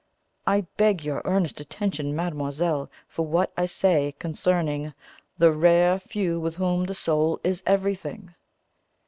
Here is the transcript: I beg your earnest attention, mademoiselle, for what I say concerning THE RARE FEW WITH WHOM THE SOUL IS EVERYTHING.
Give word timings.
I 0.47 0.61
beg 0.77 1.05
your 1.05 1.21
earnest 1.25 1.59
attention, 1.59 2.15
mademoiselle, 2.15 2.89
for 3.07 3.23
what 3.27 3.53
I 3.55 3.65
say 3.67 4.15
concerning 4.17 4.95
THE 5.37 5.51
RARE 5.51 5.99
FEW 5.99 6.39
WITH 6.39 6.55
WHOM 6.55 6.85
THE 6.85 6.95
SOUL 6.95 7.39
IS 7.43 7.61
EVERYTHING. 7.67 8.33